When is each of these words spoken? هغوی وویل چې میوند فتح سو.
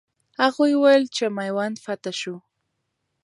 هغوی 0.41 0.71
وویل 0.75 1.05
چې 1.15 1.23
میوند 1.37 1.75
فتح 1.85 2.13
سو. 2.21 2.35